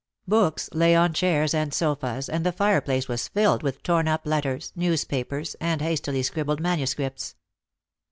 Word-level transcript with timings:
Books 0.27 0.67
lay 0.73 0.95
on 0.95 1.13
chairs 1.13 1.53
and 1.53 1.71
sofas, 1.71 2.27
and 2.27 2.43
the 2.43 2.51
fireplace 2.51 3.07
was 3.07 3.27
filled 3.27 3.61
with 3.61 3.83
torn 3.83 4.07
up 4.07 4.25
letters, 4.25 4.73
newspapers, 4.75 5.55
and 5.59 5.79
hastily 5.79 6.23
scribbled 6.23 6.59
manuscripts. 6.59 7.35